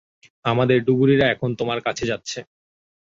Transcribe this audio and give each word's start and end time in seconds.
আমাদের 0.45 0.77
ডুবুরিরা 0.85 1.25
এখন 1.29 1.49
তোমার 1.59 1.79
কাছে 1.87 2.03
যাচ্ছে। 2.05 2.39